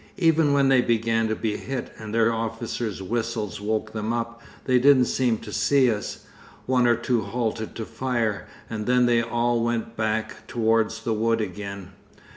Even 0.17 0.51
when 0.51 0.67
they 0.69 0.81
began 0.81 1.27
to 1.27 1.35
be 1.35 1.57
hit, 1.57 1.91
and 1.99 2.11
their 2.11 2.33
officers' 2.33 3.03
whistles 3.03 3.61
woke 3.61 3.93
them 3.93 4.11
up, 4.11 4.41
they 4.65 4.79
didn't 4.79 5.05
seem 5.05 5.37
to 5.37 5.53
see 5.53 5.91
us. 5.91 6.25
One 6.65 6.87
or 6.87 6.95
two 6.95 7.21
halted 7.21 7.75
to 7.75 7.85
fire, 7.85 8.47
and 8.67 8.87
then 8.87 9.05
they 9.05 9.21
all 9.21 9.61
went 9.63 9.95
back 9.95 10.47
towards 10.47 11.03
the 11.03 11.13
wood 11.13 11.39
again. 11.39 11.91